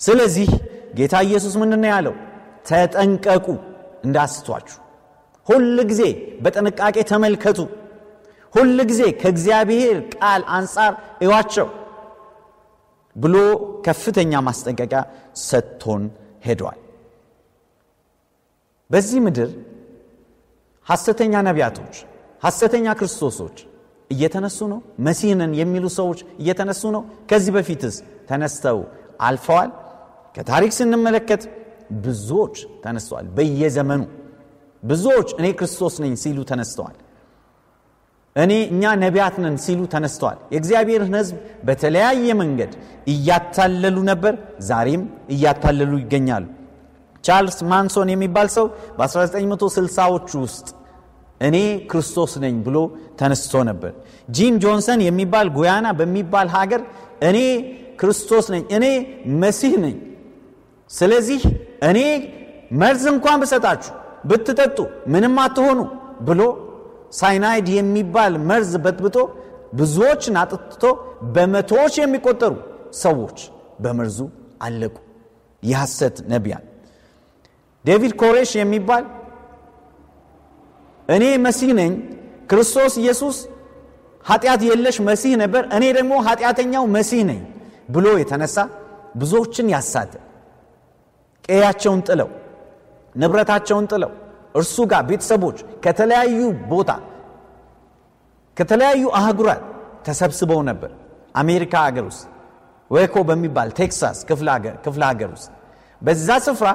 ስለዚህ 0.00 0.48
ጌታ 0.98 1.14
ኢየሱስ 1.26 1.54
ምንድን 1.62 1.84
ያለው? 1.92 2.14
ተጠንቀቁ 2.68 3.46
እንዳስቷችሁ 4.06 4.78
ሁል 5.46 5.78
ጊዜ 5.90 6.02
በጥንቃቄ 6.42 6.96
ተመልከቱ። 7.10 7.58
ሁል 8.54 8.78
ጊዜ 8.90 9.02
ከእግዚአብሔር 9.20 9.96
ቃል 10.14 10.42
አንጻር 10.56 10.92
እዋቸው 11.24 11.68
ብሎ 13.16 13.36
ከፍተኛ 13.86 14.32
ማስጠንቀቂያ 14.46 15.00
ሰጥቶን 15.48 16.02
ሄዷል 16.46 16.78
በዚህ 18.90 19.20
ምድር 19.26 19.50
ሐሰተኛ 20.86 21.34
ነቢያቶች 21.48 21.94
ሐሰተኛ 22.42 22.86
ክርስቶሶች 22.98 23.56
እየተነሱ 24.10 24.58
ነው? 24.72 24.78
መሲህንን 25.06 25.52
የሚሉ 25.60 25.84
ሰዎች 25.98 26.18
እየተነሱ 26.42 26.82
ነው? 26.96 27.02
ከዚህ 27.30 27.52
በፊትስ 27.56 27.96
ተነስተው 28.28 28.78
አልፈዋል? 29.20 29.70
ከታሪክ 30.36 30.72
ስንመለከት 30.78 31.42
ብዙዎች 32.04 32.56
ተነስተዋል። 32.84 33.26
በየዘመኑ 33.36 34.02
ብዙዎች 34.82 35.28
እኔ 35.40 35.46
ክርስቶስ 35.58 35.94
ነኝ 36.02 36.12
ሲሉ 36.22 36.38
ተነስተዋል። 36.50 36.96
እኔ 38.36 38.52
እኛ 38.72 38.82
ነቢያት 39.02 39.36
ነን 39.42 39.56
ሲሉ 39.64 39.80
ተነስተዋል። 39.92 40.38
የእግዚአብሔርን 40.54 41.14
ህዝብ 41.18 41.36
በተለያየ 41.66 42.28
መንገድ 42.40 42.72
እያታለሉ 43.06 43.96
ነበር 44.10 44.34
ዛሬም 44.68 45.02
እያታለሉ 45.34 45.92
ይገኛሉ 46.02 46.44
ቻርልስ 47.24 47.58
ማንሶን 47.70 48.08
የሚባል 48.12 48.48
ሰው 48.56 48.66
በ1960ዎቹ 48.98 50.30
ውስጥ 50.44 50.66
እኔ 51.40 51.56
ክርስቶስ 51.90 52.32
ነኝ 52.44 52.56
ብሎ 52.66 52.76
ተነስቶ 53.20 53.62
ነበር 53.70 53.92
ጂም 54.36 54.54
ጆንሰን 54.64 55.00
የሚባል 55.06 55.48
ጉያና 55.56 55.86
በሚባል 55.98 56.48
ሀገር 56.56 56.82
እኔ 57.28 57.38
ክርስቶስ 58.00 58.46
ነኝ 58.54 58.62
እኔ 58.76 58.86
መሲህ 59.42 59.74
ነኝ 59.84 59.96
ስለዚህ 60.90 61.42
እኔ 61.90 61.98
መርዝ 62.80 63.04
እንኳን 63.12 63.38
ብሰጣችሁ 63.42 63.92
ብትጠጡ 64.30 64.78
ምንም 65.12 65.34
አትሆኑ 65.44 65.80
ብሎ 66.28 66.42
ሳይናይድ 67.18 67.66
የሚባል 67.76 68.34
መርዝ 68.50 68.72
በጥብጦ 68.84 69.16
ብዙዎችን 69.74 70.36
አጥትቶ 70.42 70.84
በመቶዎች 71.34 71.94
የሚቆጠሩ 72.00 72.54
ሰዎች 73.02 73.38
በመርዙ 73.84 74.18
አለቁ። 74.66 74.94
የሐሰት 75.62 76.16
ነቢያን 76.32 76.64
ዴቪድ 77.84 78.12
ኮሬሽ 78.20 78.50
የሚባል 78.58 79.04
እኔ 81.08 81.24
መሲህ 81.46 81.70
ነኝ፣ 81.78 81.92
ክርስቶስ 82.50 82.94
ኢየሱስ 83.02 83.36
ኃጢአት 84.24 84.60
የለሽ 84.68 84.96
መሲህ 85.08 85.32
ነበር፣ 85.42 85.62
እኔ 85.76 85.84
ደግሞ 85.98 86.12
ኃጢአተኛው 86.26 86.84
መሲህ 86.96 87.22
ነኝ 87.30 87.40
ብሎ 87.94 88.06
የተነሳ 88.20 88.56
ብዙዎችን 89.20 89.66
ያሳተ 89.74 90.12
ቀያቸውን 91.44 92.00
ጥለው 92.08 92.30
ንብረታቸውን 93.14 93.86
ጥለው 93.92 94.12
እርሱ 94.58 94.76
ጋር 94.92 95.02
ቤተሰቦች 95.10 95.58
ከተለያዩ 95.84 96.38
ቦታ 96.72 96.90
ከተለያዩ 98.56 99.04
አህጉራት 99.18 99.62
ተሰብስበው 100.06 100.60
ነበር። 100.70 100.90
አሜሪካ 101.42 101.74
ሀገር 101.86 102.04
ውስጥ 102.10 102.24
ወይኮ 102.90 103.16
በሚባል 103.28 103.68
ቴክሳስ 103.78 104.18
ክፍለ 104.28 104.48
ሀገር 105.06 105.30
ውስጥ 105.36 105.48
በዛ 106.02 106.28
ስፍራ 106.46 106.68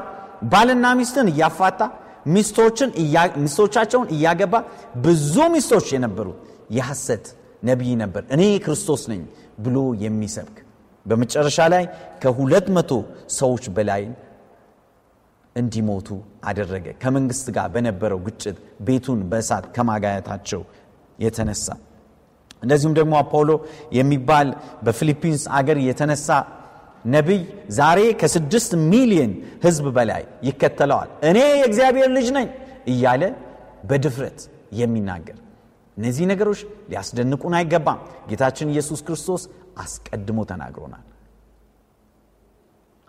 ባልና 0.52 0.86
ሚስትን 1.00 1.28
እያፋታ 1.32 1.82
ሚስቶቻቸውን 3.40 4.08
እያገባ 4.16 4.54
ብዙ 5.04 5.36
ሚስቶች 5.54 5.88
የነበሩት 5.96 6.40
የሐሰት 6.78 7.26
ነቢይ 7.64 7.94
ነበር። 8.02 8.24
እኔ 8.36 8.44
ክርስቶስ 8.66 9.04
ነኝ 9.12 9.22
ብሎ 9.60 9.78
የሚሰብክ 10.04 10.58
በመጨረሻ 11.06 11.60
ላይ 11.74 11.84
ከሁለት 12.24 12.68
መቶ 12.76 12.92
ሰዎች 13.38 13.64
በላይ 13.76 14.04
እንዲሞቱ 15.56 16.08
አደረገ። 16.50 16.86
ከመንግስት 17.02 17.48
ጋር 17.56 17.68
በነበረው 17.74 18.20
ግጭት 18.28 18.58
ቤቱን 18.88 19.20
በእሳት 19.32 19.66
ከማጋየታቸው 19.76 20.62
የተነሳ 21.20 21.66
እንደዚሁም 22.64 22.94
ደግሞ 23.00 23.14
አፖሎ 23.22 23.50
የሚባል 23.98 24.48
በፊሊፒንስ 24.86 25.44
አገር 25.58 25.78
የተነሳ 25.88 26.28
ነቢይ 27.06 27.42
ዛሬ 27.72 28.00
ከስድስት 28.22 28.72
ሚሊዮን 28.92 29.32
ህዝብ 29.64 29.86
በላይ 29.96 30.24
ይከተለዋል። 30.44 31.10
እኔ 31.24 31.38
የእግዚአብሔር 31.54 32.10
ልጅ 32.18 32.28
ነኝ 32.38 32.48
እያለ 32.88 33.24
በድፍረት 33.90 34.40
የሚናገር 34.72 35.38
እነዚህ 35.98 36.26
ነገሮች 36.32 36.60
ሊያስደንቁን 36.90 37.54
አይገባም። 37.58 38.00
ጌታችን 38.30 38.72
ኢየሱስ 38.74 39.00
ክርስቶስ 39.08 39.42
አስቀድሞ 39.78 40.40
ተናግሮናል። 40.52 41.06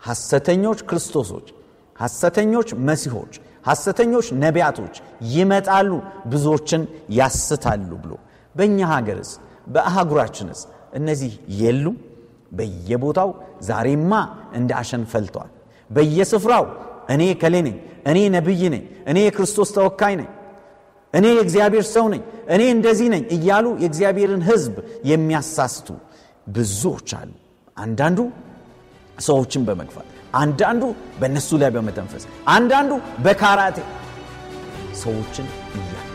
ሐሰተኞች 0.01 0.79
ክርስቶሶች፣ 0.89 1.47
ሐሰተኞች 1.95 2.69
መሲሆች፣ 2.87 3.33
ሐሰተኞች 3.67 4.27
ነቢያቶች 4.43 4.95
ይመጣሉ፣ 5.33 5.91
ብዙዎችን 6.25 6.81
ያስታሉ 7.17 7.91
ብሎ 8.03 8.13
በእኛ 8.55 8.79
ሀገርስ 8.93 9.31
በአህጉራችንስ 9.67 10.61
እነዚህ 10.93 11.31
የሉም? 11.61 11.97
በየቦታው 12.51 13.29
ዛሬማ 13.61 14.11
እንደ 14.53 14.71
አሸን 14.79 15.03
ፈልተዋል። 15.11 15.51
በየስፍራው 15.89 16.65
እኔ 17.09 17.23
ከሌ 17.41 17.55
ነኝ፣ 17.67 17.75
እኔ 18.09 18.17
ነቢይ 18.35 18.63
ነኝ፣ 18.73 18.83
እኔ 19.09 19.17
የክርስቶስ 19.25 19.69
ተወካይ 19.75 20.13
ነኝ፣ 20.19 20.29
እኔ 21.13 21.25
የእግዚአብሔር 21.33 21.85
ሰው 21.93 22.05
ነኝ፣ 22.13 22.21
እኔ 22.53 22.61
እንደዚህ 22.75 23.07
ነኝ 23.13 23.23
እያሉ 23.35 23.65
የእግዚአብሔርን 23.83 24.43
ሕዝብ 24.49 24.75
የሚያሳስቱ 25.11 25.87
ብዙዎች 26.55 27.09
አሉ። 27.19 27.31
አንዳንዱ 27.77 28.19
ሰዎችን 29.21 29.61
በመግፋት 29.67 30.07
አንዳንዱ 30.35 30.83
በእነሱ 31.19 31.49
ላይ 31.61 31.69
በመተንፈስ 31.75 32.23
አንዳንዱ 32.49 32.91
በካራቴ 33.25 33.77
ሰዎችን 35.01 35.47
እያለ 35.75 36.07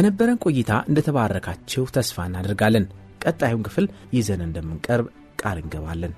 በነበረን 0.00 0.38
ቆይታ 0.44 0.72
እንደተባረካችሁ 0.88 1.82
ተስፋ 1.94 2.24
እናደርጋለን። 2.28 2.84
ቀጣዩን 3.22 3.64
ክፍል 3.66 3.86
ይዘን 4.16 4.40
እንደምንቀርብ 4.44 5.06
ቃል 5.40 5.56
እንገባለን። 5.62 6.12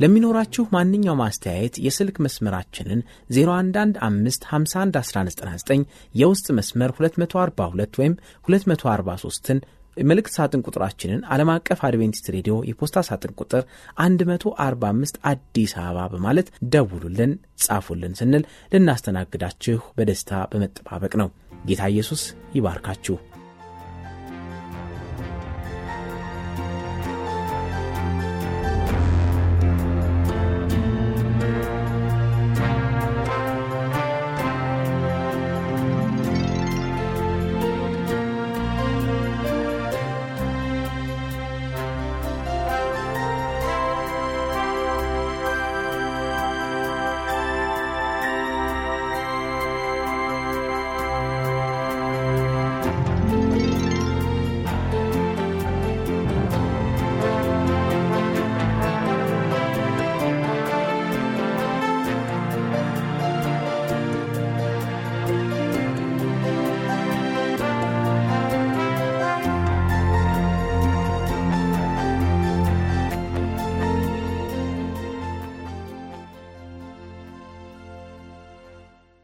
ለሚኖራችሁ 0.00 0.62
ማንኛውም 0.74 1.20
አስተያየት 1.26 1.74
የስልክ 1.86 2.16
መስመራችንን 2.26 3.00
0115511199 3.36 5.82
የውስጥ 6.14 6.46
መስመር 6.58 6.90
242 6.98 7.98
ወይም 8.00 8.14
243ን 8.48 9.58
መልእክት 9.96 10.32
ሳጥን 10.36 10.62
ቁጥራችንን 10.66 11.20
ዓለም 11.32 11.48
አቀፍ 11.54 11.80
አድቬንቲስት 11.86 12.26
ሬዲዮ 12.34 12.54
የፖስታ 12.68 12.98
ሳጥን 13.08 13.32
ቁጥር 13.40 13.62
145 14.04 15.18
አዲስ 15.30 15.72
አበባ 15.82 16.06
በማለት 16.14 16.46
ደውሉልን፣ 16.72 17.32
ጻፉልን 17.62 18.14
ስንል 18.20 18.44
ልናስተናግዳችሁ 18.74 19.80
በደስታ 19.98 20.30
በመጠባበቅ 20.52 21.12
ነው። 21.22 21.28
ጌታ 21.66 21.82
ኢየሱስ 21.86 22.22
ይባርካችሁ። 22.54 23.16